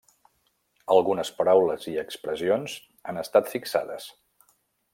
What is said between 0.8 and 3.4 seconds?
Algunes paraules i expressions han